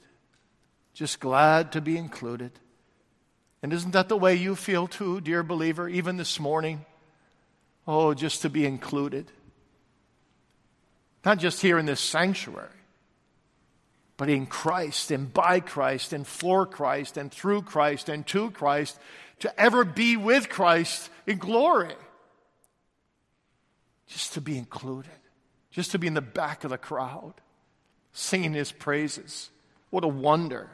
Just 0.94 1.20
glad 1.20 1.74
to 1.74 1.82
be 1.82 1.98
included. 1.98 2.54
And 3.62 3.74
isn't 3.74 3.92
that 3.92 4.10
the 4.10 4.18
way 4.18 4.36
you 4.36 4.56
feel 4.56 4.88
too, 4.88 5.20
dear 5.20 5.44
believer, 5.44 5.90
even 5.90 6.18
this 6.18 6.40
morning? 6.40 6.86
Oh, 7.88 8.14
just 8.14 8.44
to 8.44 8.50
be 8.50 8.66
included. 8.66 9.32
Not 11.26 11.40
just 11.40 11.62
here 11.62 11.78
in 11.78 11.86
this 11.86 12.00
sanctuary, 12.00 12.70
but 14.16 14.30
in 14.30 14.46
Christ 14.46 15.12
and 15.12 15.34
by 15.34 15.60
Christ 15.60 16.14
and 16.14 16.26
for 16.26 16.66
Christ 16.66 17.18
and 17.18 17.32
through 17.32 17.64
Christ 17.64 18.08
and 18.10 18.26
to 18.28 18.52
Christ, 18.52 19.00
to 19.40 19.60
ever 19.60 19.84
be 19.84 20.18
with 20.18 20.50
Christ 20.50 21.10
in 21.26 21.38
glory. 21.38 21.96
Just 24.08 24.34
to 24.34 24.42
be 24.42 24.58
included, 24.58 25.12
just 25.72 25.92
to 25.92 26.00
be 26.00 26.08
in 26.08 26.14
the 26.14 26.22
back 26.22 26.64
of 26.64 26.72
the 26.72 26.78
crowd, 26.78 27.34
singing 28.12 28.54
his 28.54 28.72
praises. 28.72 29.50
What 29.90 30.04
a 30.04 30.08
wonder. 30.08 30.70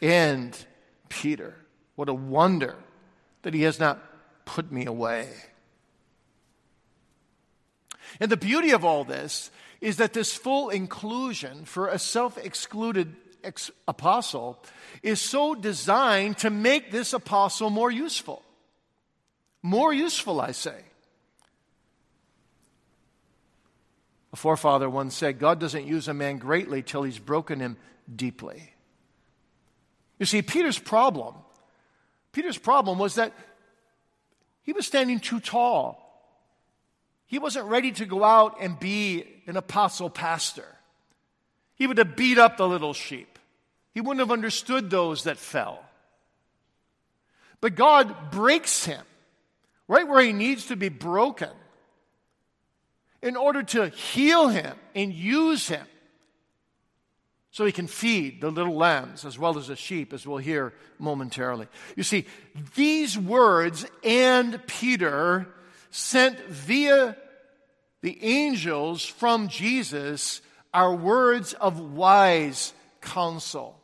And 0.00 0.56
Peter, 1.08 1.56
what 1.98 2.08
a 2.08 2.14
wonder 2.14 2.76
that 3.42 3.52
he 3.52 3.62
has 3.62 3.80
not 3.80 4.00
put 4.44 4.70
me 4.70 4.86
away. 4.86 5.28
And 8.20 8.30
the 8.30 8.36
beauty 8.36 8.70
of 8.70 8.84
all 8.84 9.02
this 9.02 9.50
is 9.80 9.96
that 9.96 10.12
this 10.12 10.32
full 10.32 10.68
inclusion 10.68 11.64
for 11.64 11.88
a 11.88 11.98
self 11.98 12.38
excluded 12.38 13.16
ex- 13.42 13.72
apostle 13.88 14.62
is 15.02 15.20
so 15.20 15.56
designed 15.56 16.38
to 16.38 16.50
make 16.50 16.92
this 16.92 17.14
apostle 17.14 17.68
more 17.68 17.90
useful. 17.90 18.44
More 19.60 19.92
useful, 19.92 20.40
I 20.40 20.52
say. 20.52 20.80
A 24.32 24.36
forefather 24.36 24.88
once 24.88 25.16
said, 25.16 25.40
God 25.40 25.58
doesn't 25.58 25.84
use 25.84 26.06
a 26.06 26.14
man 26.14 26.38
greatly 26.38 26.80
till 26.80 27.02
he's 27.02 27.18
broken 27.18 27.58
him 27.58 27.76
deeply. 28.14 28.72
You 30.20 30.26
see, 30.26 30.42
Peter's 30.42 30.78
problem, 30.78 31.34
Peter's 32.32 32.58
problem 32.58 32.98
was 32.98 33.16
that 33.16 33.32
he 34.62 34.72
was 34.72 34.86
standing 34.86 35.20
too 35.20 35.40
tall 35.40 36.08
he 37.28 37.38
wasn't 37.38 37.66
ready 37.66 37.92
to 37.92 38.06
go 38.06 38.24
out 38.24 38.56
and 38.58 38.80
be 38.80 39.22
an 39.46 39.58
apostle 39.58 40.08
pastor. 40.08 40.64
He 41.74 41.86
would 41.86 41.98
have 41.98 42.16
beat 42.16 42.38
up 42.38 42.56
the 42.56 42.66
little 42.66 42.94
sheep. 42.94 43.38
He 43.92 44.00
wouldn't 44.00 44.20
have 44.20 44.32
understood 44.32 44.88
those 44.88 45.24
that 45.24 45.36
fell. 45.36 45.84
But 47.60 47.74
God 47.74 48.30
breaks 48.30 48.86
him 48.86 49.04
right 49.88 50.08
where 50.08 50.22
he 50.22 50.32
needs 50.32 50.66
to 50.66 50.76
be 50.76 50.88
broken 50.88 51.50
in 53.20 53.36
order 53.36 53.62
to 53.62 53.90
heal 53.90 54.48
him 54.48 54.74
and 54.94 55.12
use 55.12 55.68
him 55.68 55.86
so 57.50 57.64
he 57.64 57.72
can 57.72 57.86
feed 57.86 58.40
the 58.40 58.50
little 58.50 58.76
lambs 58.76 59.24
as 59.24 59.38
well 59.38 59.58
as 59.58 59.68
the 59.68 59.76
sheep, 59.76 60.12
as 60.12 60.26
we'll 60.26 60.38
hear 60.38 60.74
momentarily. 60.98 61.66
You 61.96 62.02
see, 62.02 62.26
these 62.76 63.16
words 63.16 63.86
and 64.04 64.64
Peter 64.66 65.48
sent 65.90 66.38
via 66.46 67.16
the 68.02 68.22
angels 68.22 69.04
from 69.04 69.48
Jesus 69.48 70.40
are 70.72 70.94
words 70.94 71.54
of 71.54 71.80
wise 71.80 72.72
counsel. 73.00 73.80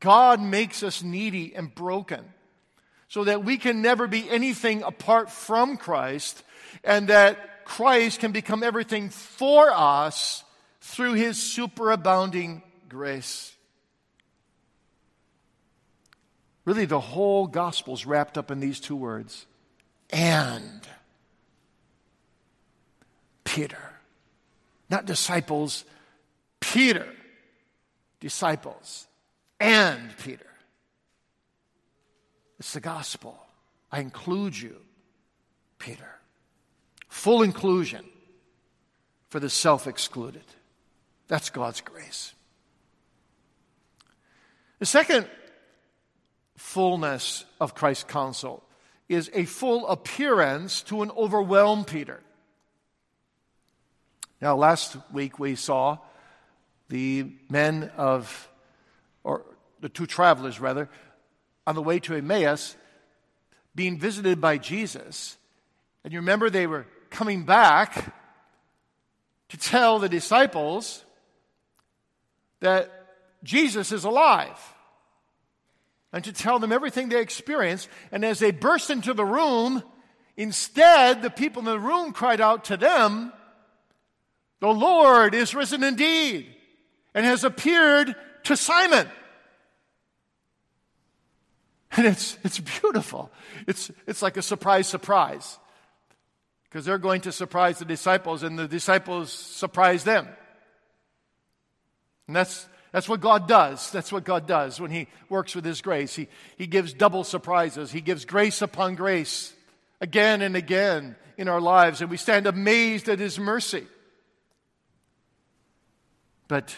God 0.00 0.40
makes 0.40 0.82
us 0.82 1.02
needy 1.02 1.54
and 1.54 1.74
broken 1.74 2.24
so 3.08 3.24
that 3.24 3.44
we 3.44 3.56
can 3.56 3.82
never 3.82 4.06
be 4.06 4.28
anything 4.28 4.82
apart 4.82 5.30
from 5.30 5.76
Christ 5.76 6.42
and 6.82 7.08
that 7.08 7.64
Christ 7.64 8.20
can 8.20 8.32
become 8.32 8.62
everything 8.62 9.10
for 9.10 9.70
us 9.70 10.44
through 10.80 11.14
his 11.14 11.36
superabounding 11.36 12.62
grace. 12.88 13.54
Really, 16.64 16.84
the 16.84 17.00
whole 17.00 17.46
gospel 17.46 17.94
is 17.94 18.06
wrapped 18.06 18.38
up 18.38 18.50
in 18.50 18.60
these 18.60 18.80
two 18.80 18.96
words 18.96 19.46
and 20.10 20.86
Peter. 23.44 23.78
Not 24.88 25.06
disciples, 25.06 25.84
Peter. 26.60 27.06
Disciples 28.20 29.06
and 29.58 30.16
Peter. 30.18 30.46
It's 32.58 32.74
the 32.74 32.80
gospel. 32.80 33.38
I 33.90 34.00
include 34.00 34.56
you, 34.56 34.76
Peter. 35.78 36.18
Full 37.08 37.42
inclusion 37.42 38.04
for 39.30 39.40
the 39.40 39.48
self 39.50 39.86
excluded. 39.86 40.44
That's 41.30 41.48
God's 41.50 41.80
grace. 41.80 42.34
The 44.80 44.86
second 44.86 45.28
fullness 46.56 47.44
of 47.60 47.76
Christ's 47.76 48.02
counsel 48.02 48.64
is 49.08 49.30
a 49.32 49.44
full 49.44 49.86
appearance 49.86 50.82
to 50.82 51.02
an 51.02 51.12
overwhelmed 51.12 51.86
Peter. 51.86 52.18
Now, 54.40 54.56
last 54.56 54.96
week 55.12 55.38
we 55.38 55.54
saw 55.54 55.98
the 56.88 57.30
men 57.48 57.92
of, 57.96 58.48
or 59.22 59.44
the 59.80 59.88
two 59.88 60.06
travelers 60.06 60.58
rather, 60.58 60.88
on 61.64 61.76
the 61.76 61.82
way 61.82 62.00
to 62.00 62.16
Emmaus 62.16 62.74
being 63.76 64.00
visited 64.00 64.40
by 64.40 64.58
Jesus. 64.58 65.36
And 66.02 66.12
you 66.12 66.18
remember 66.18 66.50
they 66.50 66.66
were 66.66 66.86
coming 67.08 67.44
back 67.44 68.16
to 69.50 69.56
tell 69.56 70.00
the 70.00 70.08
disciples 70.08 71.04
that 72.60 72.90
Jesus 73.42 73.92
is 73.92 74.04
alive 74.04 74.58
and 76.12 76.24
to 76.24 76.32
tell 76.32 76.58
them 76.58 76.72
everything 76.72 77.08
they 77.08 77.20
experienced. 77.20 77.88
And 78.12 78.24
as 78.24 78.38
they 78.38 78.50
burst 78.50 78.90
into 78.90 79.14
the 79.14 79.24
room, 79.24 79.82
instead, 80.36 81.22
the 81.22 81.30
people 81.30 81.60
in 81.60 81.66
the 81.66 81.78
room 81.78 82.12
cried 82.12 82.40
out 82.40 82.64
to 82.66 82.76
them, 82.76 83.32
The 84.60 84.68
Lord 84.68 85.34
is 85.34 85.54
risen 85.54 85.84
indeed 85.84 86.54
and 87.14 87.24
has 87.24 87.44
appeared 87.44 88.14
to 88.44 88.56
Simon. 88.56 89.08
And 91.96 92.06
it's, 92.06 92.38
it's 92.44 92.60
beautiful. 92.60 93.32
It's, 93.66 93.90
it's 94.06 94.22
like 94.22 94.36
a 94.36 94.42
surprise, 94.42 94.86
surprise. 94.86 95.58
Because 96.62 96.84
they're 96.84 96.98
going 96.98 97.22
to 97.22 97.32
surprise 97.32 97.80
the 97.80 97.84
disciples, 97.84 98.44
and 98.44 98.56
the 98.56 98.68
disciples 98.68 99.32
surprise 99.32 100.04
them. 100.04 100.28
And 102.30 102.36
that's, 102.36 102.68
that's 102.92 103.08
what 103.08 103.20
God 103.20 103.48
does. 103.48 103.90
That's 103.90 104.12
what 104.12 104.22
God 104.22 104.46
does 104.46 104.80
when 104.80 104.92
He 104.92 105.08
works 105.28 105.56
with 105.56 105.64
His 105.64 105.82
grace. 105.82 106.14
He, 106.14 106.28
he 106.56 106.68
gives 106.68 106.92
double 106.92 107.24
surprises, 107.24 107.90
He 107.90 108.00
gives 108.00 108.24
grace 108.24 108.62
upon 108.62 108.94
grace 108.94 109.52
again 110.00 110.40
and 110.40 110.54
again 110.54 111.16
in 111.36 111.48
our 111.48 111.60
lives, 111.60 112.02
and 112.02 112.08
we 112.08 112.16
stand 112.16 112.46
amazed 112.46 113.08
at 113.08 113.18
His 113.18 113.36
mercy. 113.36 113.84
But 116.46 116.72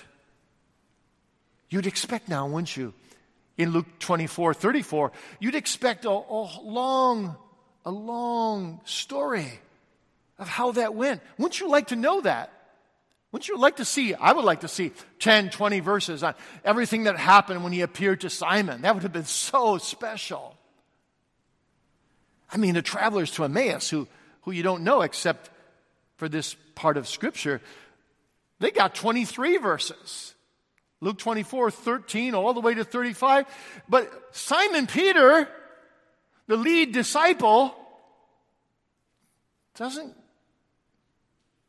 you'd 1.69 1.87
expect 1.87 2.31
now, 2.31 2.47
wouldn't 2.47 2.75
you? 2.75 2.95
In 3.59 3.73
Luke 3.73 3.99
24 3.99 4.55
34, 4.55 5.13
you'd 5.39 5.55
expect 5.55 6.07
a, 6.07 6.09
a 6.09 6.63
long, 6.63 7.37
a 7.85 7.91
long 7.91 8.81
story 8.87 9.61
of 10.39 10.49
how 10.49 10.73
that 10.73 10.95
went. 10.95 11.21
Wouldn't 11.37 11.61
you 11.61 11.69
like 11.69 11.89
to 11.89 11.97
know 11.97 12.23
that? 12.23 12.62
Wouldn't 13.33 13.49
you 13.49 13.57
like 13.57 13.77
to 13.77 13.85
see? 13.87 14.15
I 14.15 14.33
would 14.33 14.45
like 14.45 14.61
to 14.61 14.69
see 14.69 14.93
10, 15.19 15.49
20 15.49 15.81
verses 15.81 16.23
on 16.23 16.35
everything 16.65 17.05
that 17.05 17.17
happened 17.17 17.65
when 17.65 17.73
he 17.73 17.81
appeared 17.81 18.21
to 18.21 18.31
Simon. 18.31 18.83
That 18.83 18.95
would 18.95 19.03
have 19.05 19.13
been 19.13 19.25
so 19.25 19.79
special. 19.79 20.55
I 22.53 22.59
mean, 22.59 22.75
the 22.75 22.83
travelers 22.83 23.31
to 23.33 23.45
Emmaus, 23.45 23.89
who, 23.89 24.07
who 24.43 24.53
you 24.53 24.63
don't 24.63 24.85
know 24.85 25.01
except 25.01 25.49
for 26.17 26.29
this 26.29 26.55
part 26.75 26.99
of 26.99 27.09
Scripture, 27.09 27.63
they 28.61 28.71
got 28.71 28.95
23 28.95 29.57
verses. 29.57 30.35
Luke 31.01 31.19
24, 31.19 31.71
13, 31.71 32.35
all 32.35 32.53
the 32.53 32.61
way 32.61 32.75
to 32.75 32.85
35. 32.85 33.47
But 33.89 34.13
Simon 34.33 34.87
Peter, 34.87 35.49
the 36.49 36.57
lead 36.57 36.93
disciple, 36.93 37.75
doesn't, 39.75 40.15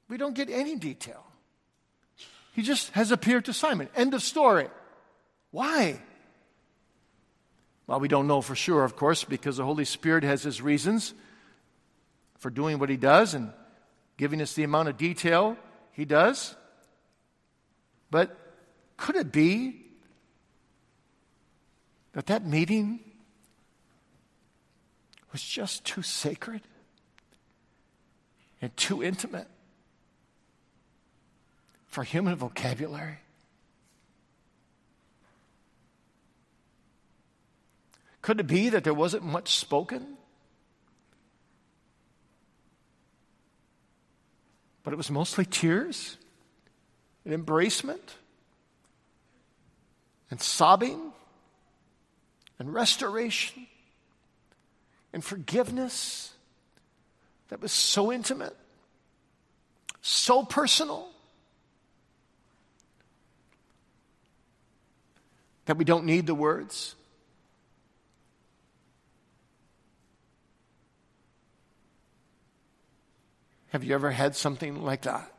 we 0.10 0.18
don't 0.18 0.36
get 0.36 0.50
any 0.50 0.76
detail. 0.76 1.26
He 2.54 2.62
just 2.62 2.92
has 2.92 3.12
appeared 3.12 3.46
to 3.46 3.54
Simon. 3.54 3.90
End 3.96 4.14
of 4.14 4.22
story. 4.22 4.70
Why? 5.52 6.00
Well, 7.88 8.00
we 8.00 8.08
don't 8.08 8.28
know 8.28 8.42
for 8.42 8.56
sure, 8.56 8.84
of 8.84 8.96
course, 8.96 9.24
because 9.24 9.58
the 9.58 9.66
Holy 9.66 9.86
Spirit 9.86 10.24
has 10.24 10.44
his 10.44 10.62
reasons 10.62 11.16
for 12.38 12.52
doing 12.52 12.78
what 12.78 12.90
he 12.90 12.98
does 12.98 13.34
and 13.34 13.52
giving 14.18 14.42
us 14.42 14.54
the 14.54 14.64
amount 14.64 14.88
of 14.88 14.98
detail 14.98 15.58
he 15.92 16.06
does. 16.06 16.56
But 18.12 18.38
could 18.98 19.16
it 19.16 19.32
be 19.32 19.82
that 22.14 22.28
that 22.28 22.46
meeting 22.46 23.00
was 25.32 25.42
just 25.42 25.84
too 25.86 26.04
sacred 26.04 26.62
and 28.62 28.76
too 28.78 29.04
intimate 29.04 29.48
for 31.94 32.04
human 32.04 32.36
vocabulary? 32.36 33.20
Could 38.24 38.40
it 38.40 38.48
be 38.48 38.70
that 38.70 38.84
there 38.84 38.96
wasn't 38.96 39.24
much 39.24 39.56
spoken? 39.56 40.18
But 44.82 44.94
it 44.94 44.96
was 44.96 45.12
mostly 45.12 45.46
tears 45.46 46.18
and 47.26 47.46
embracement 47.46 48.02
and 50.32 50.42
sobbing 50.42 51.12
and 52.58 52.74
restoration 52.74 53.68
and 55.14 55.24
forgiveness 55.24 56.34
that 57.50 57.62
was 57.62 57.72
so 57.72 58.12
intimate, 58.12 58.56
so 60.02 60.44
personal. 60.44 61.13
That 65.66 65.78
we 65.78 65.86
don't 65.86 66.06
need 66.06 66.28
the 66.28 66.36
words? 66.36 66.96
Have 73.70 73.84
you 73.84 73.96
ever 73.96 74.12
had 74.12 74.36
something 74.36 74.84
like 74.84 75.02
that? 75.04 75.32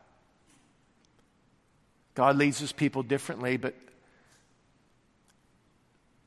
God 2.15 2.37
leads 2.37 2.59
his 2.59 2.73
people 2.73 3.03
differently, 3.03 3.57
but 3.57 3.75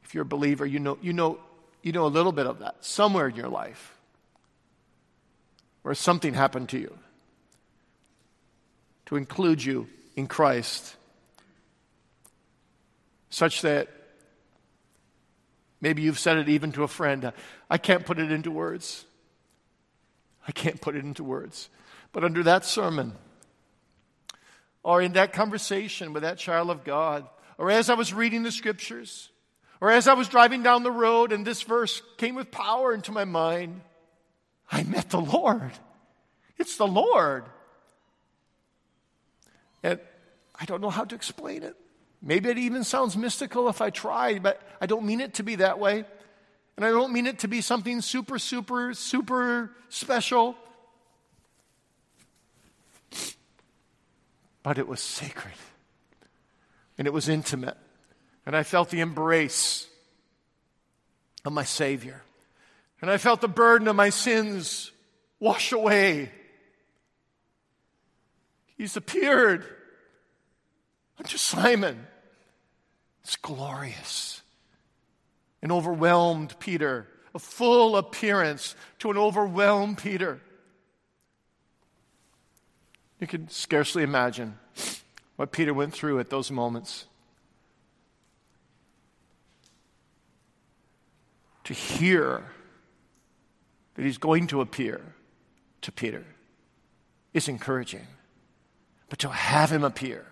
if 0.03 0.13
you're 0.13 0.21
a 0.21 0.25
believer, 0.25 0.65
you 0.65 0.79
know, 0.79 0.97
you 1.01 1.11
know, 1.11 1.39
you 1.83 1.91
know 1.91 2.05
a 2.05 2.07
little 2.07 2.31
bit 2.31 2.45
of 2.45 2.59
that 2.59 2.83
somewhere 2.83 3.27
in 3.27 3.35
your 3.35 3.49
life 3.49 3.93
where 5.81 5.93
something 5.93 6.33
happened 6.33 6.69
to 6.69 6.79
you 6.79 6.97
to 9.05 9.15
include 9.15 9.63
you 9.63 9.87
in 10.15 10.27
Christ 10.27 10.95
such 13.29 13.61
that 13.61 13.89
maybe 15.81 16.01
you've 16.01 16.19
said 16.19 16.37
it 16.37 16.49
even 16.49 16.71
to 16.73 16.83
a 16.83 16.87
friend. 16.87 17.25
Uh, 17.25 17.31
I 17.69 17.77
can't 17.77 18.05
put 18.05 18.19
it 18.19 18.31
into 18.31 18.51
words. 18.51 19.05
I 20.47 20.51
can't 20.51 20.79
put 20.79 20.95
it 20.95 21.03
into 21.03 21.23
words. 21.23 21.69
But 22.13 22.23
under 22.23 22.43
that 22.43 22.63
sermon, 22.65 23.13
or 24.83 25.01
in 25.01 25.13
that 25.13 25.33
conversation 25.33 26.13
with 26.13 26.23
that 26.23 26.37
child 26.37 26.69
of 26.69 26.83
God, 26.83 27.27
or 27.57 27.69
as 27.69 27.89
I 27.89 27.95
was 27.95 28.13
reading 28.13 28.43
the 28.43 28.51
scriptures, 28.51 29.29
or 29.81 29.91
as 29.91 30.07
I 30.07 30.13
was 30.13 30.27
driving 30.27 30.63
down 30.63 30.83
the 30.83 30.91
road 30.91 31.31
and 31.31 31.45
this 31.45 31.61
verse 31.61 32.01
came 32.17 32.35
with 32.35 32.49
power 32.49 32.93
into 32.93 33.11
my 33.11 33.25
mind, 33.25 33.81
I 34.71 34.83
met 34.83 35.09
the 35.09 35.21
Lord. 35.21 35.71
It's 36.57 36.77
the 36.77 36.87
Lord. 36.87 37.45
And 39.83 39.99
I 40.59 40.65
don't 40.65 40.81
know 40.81 40.89
how 40.89 41.03
to 41.03 41.15
explain 41.15 41.63
it. 41.63 41.75
Maybe 42.21 42.49
it 42.49 42.57
even 42.57 42.83
sounds 42.83 43.15
mystical 43.15 43.69
if 43.69 43.81
I 43.81 43.89
try, 43.89 44.39
but 44.39 44.61
I 44.81 44.85
don't 44.85 45.05
mean 45.05 45.21
it 45.21 45.35
to 45.35 45.43
be 45.43 45.55
that 45.55 45.79
way. 45.79 46.05
And 46.75 46.85
I 46.85 46.89
don't 46.89 47.13
mean 47.13 47.27
it 47.27 47.39
to 47.39 47.47
be 47.47 47.61
something 47.61 48.01
super, 48.01 48.37
super, 48.39 48.93
super 48.93 49.71
special. 49.89 50.55
But 54.63 54.77
it 54.77 54.87
was 54.87 55.01
sacred. 55.01 55.53
And 56.97 57.07
it 57.07 57.13
was 57.13 57.29
intimate. 57.29 57.77
And 58.45 58.55
I 58.55 58.63
felt 58.63 58.89
the 58.89 59.01
embrace 59.01 59.87
of 61.45 61.53
my 61.53 61.63
Savior. 61.63 62.21
And 63.01 63.09
I 63.11 63.17
felt 63.17 63.41
the 63.41 63.47
burden 63.47 63.87
of 63.87 63.95
my 63.95 64.09
sins 64.09 64.91
wash 65.39 65.71
away. 65.71 66.31
He's 68.77 68.97
appeared 68.97 69.65
unto 71.17 71.37
Simon. 71.37 72.07
It's 73.23 73.35
glorious. 73.35 74.41
An 75.61 75.71
overwhelmed 75.71 76.57
Peter, 76.59 77.07
a 77.33 77.39
full 77.39 77.97
appearance 77.97 78.75
to 78.99 79.11
an 79.11 79.17
overwhelmed 79.17 79.97
Peter. 79.97 80.39
You 83.19 83.27
can 83.27 83.49
scarcely 83.49 84.03
imagine 84.03 84.57
what 85.35 85.51
Peter 85.51 85.73
went 85.73 85.93
through 85.93 86.19
at 86.19 86.29
those 86.29 86.51
moments. 86.51 87.05
To 91.65 91.73
hear 91.73 92.45
that 93.95 94.05
he's 94.05 94.17
going 94.17 94.47
to 94.47 94.61
appear 94.61 95.01
to 95.81 95.91
Peter 95.91 96.23
is 97.33 97.47
encouraging. 97.47 98.07
But 99.09 99.19
to 99.19 99.29
have 99.29 99.71
him 99.71 99.83
appear, 99.83 100.25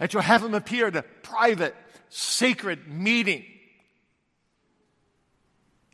and 0.00 0.10
to 0.10 0.20
have 0.20 0.44
him 0.44 0.54
appear 0.54 0.88
in 0.88 0.96
a 0.96 1.02
private, 1.02 1.74
sacred 2.08 2.88
meeting 2.88 3.44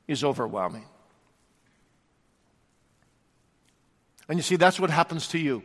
is 0.06 0.22
overwhelming. 0.22 0.84
And 4.28 4.38
you 4.38 4.42
see, 4.42 4.56
that's 4.56 4.80
what 4.80 4.90
happens 4.90 5.28
to 5.28 5.38
you 5.38 5.62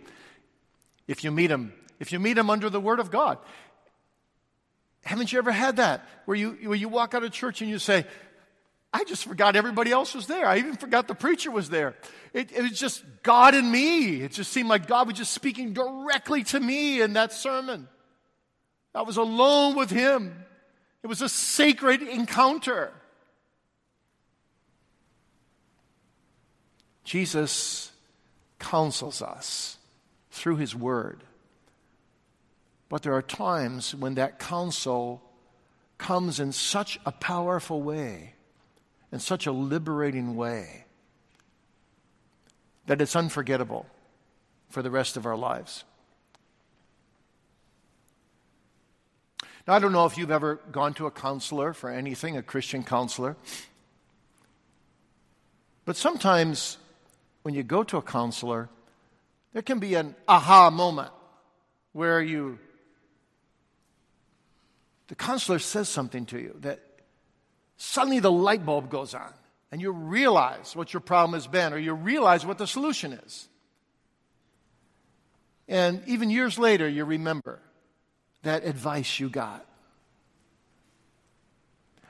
if 1.07 1.23
you 1.23 1.31
meet 1.31 1.49
him. 1.49 1.73
If 1.99 2.11
you 2.11 2.19
meet 2.19 2.37
him 2.37 2.49
under 2.49 2.69
the 2.69 2.79
Word 2.79 2.99
of 2.99 3.11
God. 3.11 3.37
Haven't 5.03 5.31
you 5.31 5.39
ever 5.39 5.51
had 5.51 5.77
that? 5.77 6.07
Where 6.25 6.37
you, 6.37 6.51
where 6.63 6.75
you 6.75 6.89
walk 6.89 7.13
out 7.13 7.23
of 7.23 7.31
church 7.31 7.61
and 7.61 7.69
you 7.69 7.79
say, 7.79 8.05
I 8.91 9.03
just 9.03 9.25
forgot 9.25 9.55
everybody 9.55 9.91
else 9.91 10.15
was 10.15 10.27
there. 10.27 10.45
I 10.45 10.57
even 10.57 10.75
forgot 10.75 11.07
the 11.07 11.15
preacher 11.15 11.51
was 11.51 11.69
there. 11.69 11.95
It, 12.33 12.51
it, 12.51 12.61
was 12.61 12.79
just 12.79 13.03
God 13.21 13.53
and 13.53 13.71
me. 13.71 14.21
It 14.21 14.31
just 14.31 14.51
seemed 14.51 14.67
like 14.67 14.87
God 14.87 15.07
was 15.07 15.17
just 15.17 15.31
speaking 15.31 15.73
directly 15.73 16.43
to 16.45 16.59
me 16.59 17.01
in 17.01 17.13
that 17.13 17.31
sermon. 17.31 17.87
I 18.93 19.01
was 19.03 19.17
alone 19.17 19.75
with 19.75 19.89
Him. 19.89 20.45
It 21.03 21.07
was 21.07 21.21
a 21.21 21.29
sacred 21.29 22.01
encounter. 22.01 22.91
Jesus 27.03 27.91
counsels 28.59 29.21
us 29.21 29.77
through 30.31 30.57
His 30.57 30.75
Word. 30.75 31.23
But 32.89 33.03
there 33.03 33.13
are 33.13 33.21
times 33.21 33.93
when 33.93 34.15
that 34.15 34.39
counsel 34.39 35.21
comes 35.97 36.39
in 36.39 36.51
such 36.51 36.99
a 37.05 37.11
powerful 37.11 37.81
way 37.81 38.33
in 39.11 39.19
such 39.19 39.47
a 39.47 39.51
liberating 39.51 40.35
way 40.35 40.85
that 42.85 43.01
it's 43.01 43.15
unforgettable 43.15 43.85
for 44.69 44.81
the 44.81 44.91
rest 44.91 45.17
of 45.17 45.25
our 45.25 45.35
lives. 45.35 45.83
Now, 49.69 49.75
I 49.75 49.79
don't 49.79 49.91
know 49.91 50.07
if 50.07 50.17
you've 50.17 50.31
ever 50.31 50.55
gone 50.71 50.95
to 50.95 51.05
a 51.05 51.11
counselor 51.11 51.73
for 51.73 51.91
anything, 51.91 52.35
a 52.35 52.41
Christian 52.41 52.83
counselor. 52.83 53.37
But 55.85 55.95
sometimes 55.95 56.79
when 57.43 57.53
you 57.53 57.61
go 57.61 57.83
to 57.83 57.97
a 57.97 58.01
counselor, 58.01 58.67
there 59.53 59.61
can 59.61 59.77
be 59.77 59.93
an 59.93 60.15
aha 60.27 60.71
moment 60.71 61.11
where 61.93 62.19
you, 62.19 62.57
the 65.07 65.13
counselor 65.13 65.59
says 65.59 65.87
something 65.87 66.25
to 66.25 66.39
you 66.39 66.55
that 66.61 66.79
suddenly 67.77 68.19
the 68.19 68.31
light 68.31 68.65
bulb 68.65 68.89
goes 68.89 69.13
on 69.13 69.31
and 69.71 69.81
you 69.81 69.91
realize 69.91 70.75
what 70.75 70.95
your 70.95 71.01
problem 71.01 71.35
has 71.35 71.45
been 71.45 71.73
or 71.73 71.77
you 71.77 71.93
realize 71.93 72.43
what 72.43 72.57
the 72.57 72.65
solution 72.65 73.13
is. 73.13 73.47
And 75.67 76.01
even 76.07 76.31
years 76.31 76.57
later, 76.57 76.89
you 76.89 77.05
remember 77.05 77.59
that 78.43 78.65
advice 78.65 79.19
you 79.19 79.29
got. 79.29 79.65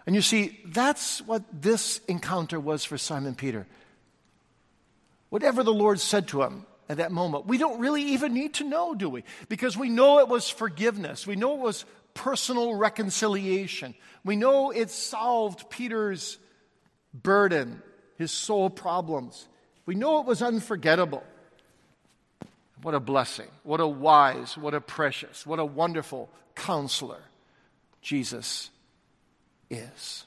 And 0.05 0.15
you 0.15 0.21
see, 0.21 0.59
that's 0.65 1.21
what 1.21 1.43
this 1.51 1.99
encounter 2.07 2.59
was 2.59 2.83
for 2.83 2.97
Simon 2.97 3.35
Peter. 3.35 3.67
Whatever 5.29 5.63
the 5.63 5.73
Lord 5.73 5.99
said 5.99 6.27
to 6.29 6.41
him 6.41 6.65
at 6.87 6.97
that 6.97 7.11
moment, 7.11 7.45
we 7.45 7.59
don't 7.59 7.79
really 7.79 8.01
even 8.01 8.33
need 8.33 8.55
to 8.55 8.63
know, 8.63 8.95
do 8.95 9.07
we? 9.09 9.23
Because 9.49 9.77
we 9.77 9.89
know 9.89 10.19
it 10.19 10.27
was 10.27 10.49
forgiveness. 10.49 11.27
We 11.27 11.35
know 11.35 11.53
it 11.53 11.61
was 11.61 11.85
personal 12.15 12.73
reconciliation. 12.73 13.93
We 14.25 14.35
know 14.35 14.71
it 14.71 14.89
solved 14.89 15.69
Peter's 15.69 16.39
burden, 17.13 17.81
his 18.17 18.31
soul 18.31 18.69
problems. 18.69 19.47
We 19.85 19.95
know 19.95 20.19
it 20.19 20.25
was 20.25 20.41
unforgettable. 20.41 21.23
What 22.81 22.95
a 22.95 22.99
blessing. 22.99 23.47
What 23.63 23.81
a 23.81 23.87
wise, 23.87 24.57
what 24.57 24.73
a 24.73 24.81
precious, 24.81 25.45
what 25.45 25.59
a 25.59 25.65
wonderful 25.65 26.29
counselor 26.55 27.21
Jesus 28.01 28.69
is. 29.69 30.25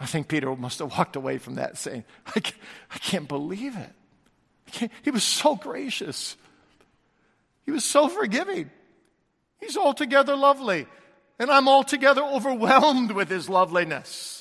I 0.00 0.06
think 0.06 0.28
Peter 0.28 0.54
must 0.54 0.78
have 0.78 0.96
walked 0.96 1.16
away 1.16 1.38
from 1.38 1.56
that 1.56 1.76
saying, 1.76 2.04
I 2.26 2.40
can't, 2.40 2.56
I 2.90 2.98
can't 2.98 3.28
believe 3.28 3.76
it. 3.76 3.90
Can't, 4.72 4.92
he 5.02 5.10
was 5.10 5.24
so 5.24 5.56
gracious. 5.56 6.36
He 7.64 7.72
was 7.72 7.84
so 7.84 8.08
forgiving. 8.08 8.70
He's 9.60 9.76
altogether 9.76 10.36
lovely, 10.36 10.86
and 11.38 11.50
I'm 11.50 11.68
altogether 11.68 12.22
overwhelmed 12.22 13.10
with 13.12 13.28
his 13.28 13.48
loveliness. 13.48 14.37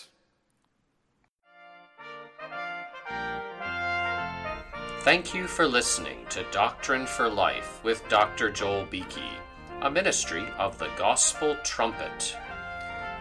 Thank 5.07 5.31
you 5.33 5.47
for 5.47 5.65
listening 5.65 6.25
to 6.31 6.43
Doctrine 6.51 7.05
for 7.05 7.29
Life 7.29 7.81
with 7.81 8.05
Dr. 8.09 8.51
Joel 8.51 8.85
Beeke, 8.91 9.39
a 9.81 9.89
ministry 9.89 10.45
of 10.57 10.77
the 10.79 10.89
Gospel 10.97 11.55
Trumpet. 11.63 12.35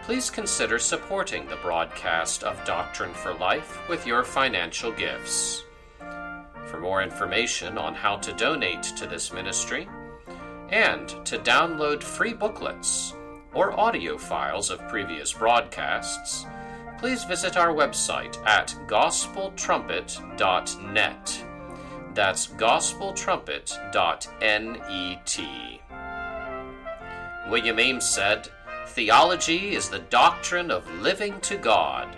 Please 0.03 0.29
consider 0.29 0.79
supporting 0.79 1.47
the 1.47 1.55
broadcast 1.55 2.43
of 2.43 2.61
Doctrine 2.65 3.13
for 3.13 3.33
Life 3.35 3.87
with 3.87 4.05
your 4.05 4.25
financial 4.25 4.91
gifts. 4.91 5.63
For 6.65 6.81
more 6.81 7.01
information 7.01 7.77
on 7.77 7.95
how 7.95 8.17
to 8.17 8.33
donate 8.33 8.83
to 8.83 9.07
this 9.07 9.31
ministry, 9.31 9.87
and 10.67 11.07
to 11.25 11.39
download 11.39 12.03
free 12.03 12.33
booklets 12.33 13.13
or 13.53 13.79
audio 13.79 14.17
files 14.17 14.69
of 14.69 14.85
previous 14.89 15.31
broadcasts, 15.31 16.45
please 16.99 17.23
visit 17.23 17.55
our 17.55 17.73
website 17.73 18.45
at 18.45 18.75
gospeltrumpet.net. 18.87 21.46
That's 22.17 22.47
gospeltrumpet.net. 22.47 25.39
William 27.47 27.79
Ames 27.79 28.09
said, 28.09 28.49
Theology 28.87 29.75
is 29.75 29.87
the 29.87 29.99
doctrine 29.99 30.71
of 30.71 30.91
living 30.99 31.39
to 31.41 31.57
God. 31.57 32.17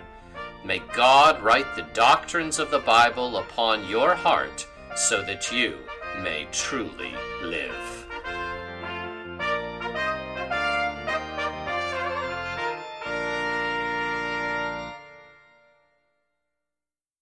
May 0.64 0.78
God 0.94 1.42
write 1.42 1.76
the 1.76 1.86
doctrines 1.92 2.58
of 2.58 2.70
the 2.70 2.78
Bible 2.78 3.36
upon 3.36 3.86
your 3.90 4.14
heart 4.14 4.66
so 4.96 5.20
that 5.20 5.52
you 5.52 5.76
may 6.22 6.48
truly 6.50 7.12
live. 7.42 7.99